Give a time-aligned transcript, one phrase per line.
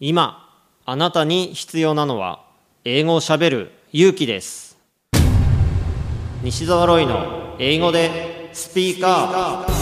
[0.00, 2.44] 今あなたに必要なのは
[2.84, 4.78] 英語をしゃべる勇気です
[6.40, 9.72] 西澤ロイの英語でスピーカー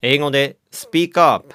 [0.00, 1.54] 英語でスピーカー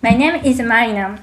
[0.00, 1.18] My name is Marina.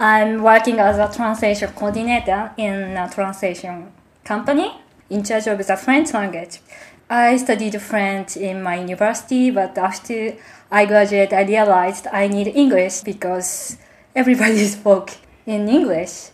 [0.00, 3.92] I'm working as a translation coordinator in a translation
[4.24, 4.72] company
[5.10, 6.60] in charge of the French language.
[7.08, 10.36] I studied French in my university, but after
[10.70, 13.76] I graduated, I realized I need English because
[14.14, 15.10] everybody spoke
[15.46, 16.30] in English.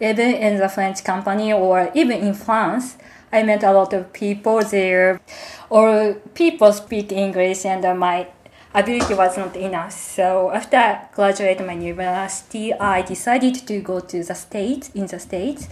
[0.00, 2.96] Even in the French company or even in France,
[3.32, 5.20] I met a lot of people there,
[5.68, 8.26] or people speak English, and uh, my
[8.74, 9.92] ability was not enough.
[9.92, 15.18] So after I graduated my university, I decided to go to the States, in the
[15.18, 15.68] States,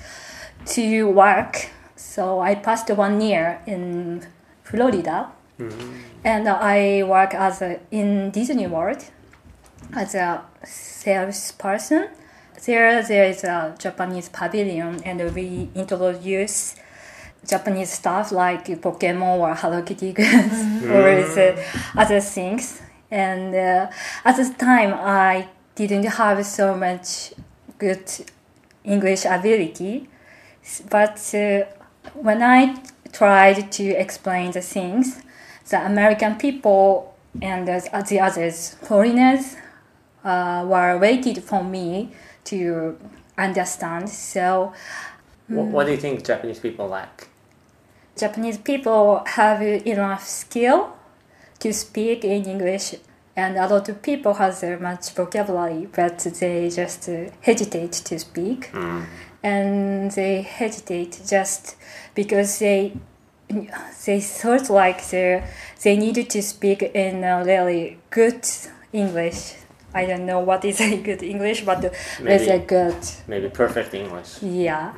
[0.66, 1.70] to work.
[2.18, 4.26] So I passed one year in
[4.64, 5.30] Florida,
[6.24, 9.04] and I work as a, in Disney World
[9.92, 12.08] as a salesperson.
[12.66, 16.74] There, there is a Japanese pavilion, and we introduce
[17.46, 20.58] Japanese stuff like Pokemon or Hello Kitty goods
[20.90, 21.64] or the
[21.96, 22.82] other things.
[23.12, 23.92] And uh,
[24.24, 25.46] at the time, I
[25.76, 27.32] didn't have so much
[27.78, 28.10] good
[28.82, 30.08] English ability,
[30.90, 31.77] but uh,
[32.14, 32.76] when I
[33.12, 35.22] tried to explain the things,
[35.70, 39.56] the American people and the, the others, foreigners,
[40.24, 42.12] uh, were waited for me
[42.44, 42.98] to
[43.36, 44.08] understand.
[44.10, 44.72] So
[45.48, 47.28] What, what do you think Japanese people lack?
[48.16, 50.92] Japanese people have enough skill
[51.60, 52.94] to speak in English,
[53.38, 58.18] and a lot of people has uh, much vocabulary, but they just uh, hesitate to
[58.18, 58.70] speak,
[59.42, 61.76] and they hesitate just
[62.14, 62.92] because they
[64.04, 65.42] they thought like they
[65.84, 68.44] they needed to speak in a really good
[68.92, 69.54] English.
[69.94, 72.66] I don't know what is a good English, but it's a Maybe.
[72.66, 74.42] good Maybe perfect English.
[74.42, 74.92] yeah.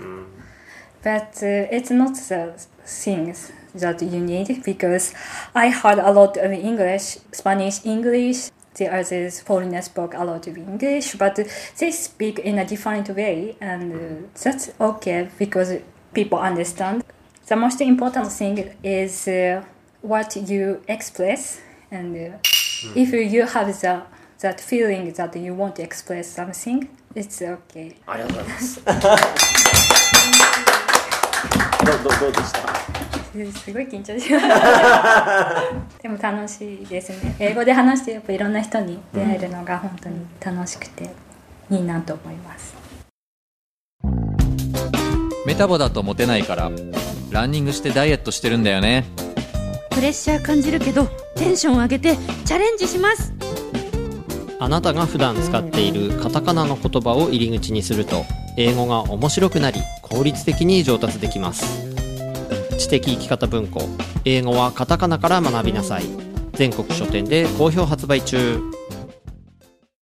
[1.02, 2.42] But uh, it's not the
[2.90, 5.14] things that you need because
[5.54, 8.50] I heard a lot of English, Spanish, English.
[8.74, 11.38] There are these foreigners spoke a lot of English, but
[11.78, 15.74] they speak in a different way, and that's okay because
[16.14, 17.04] people understand.
[17.46, 19.64] The most important thing is uh,
[20.02, 22.96] what you express, and uh, mm.
[22.96, 24.02] if you have the
[24.40, 27.96] that feeling that you want to express something, it's okay.
[28.08, 28.80] I love this.
[31.84, 33.58] どうどうどうでした？
[33.60, 34.46] すごい緊張します。
[36.02, 37.36] でも楽しいですね。
[37.38, 41.10] 英語で話してやっぱいろんな人に出会えるのが本当に楽しくて
[41.70, 42.74] いいなと思います、
[45.46, 46.70] メタボだとモテないから
[47.30, 49.04] ランニングしてダイエットしてるんだよね。
[49.90, 51.04] プレッシャー感じるけど
[51.36, 53.32] テンション上げてチャレンジします
[54.62, 58.26] あなたが普段使っているカタカナの言葉を入り口にすると
[58.58, 61.88] 英語が面白くなり効率的に上達できます。
[62.78, 63.80] 知的生き方文庫
[64.26, 66.02] 英語はカタカナから学びなさい。
[66.52, 68.60] 全国書店で好評発売中。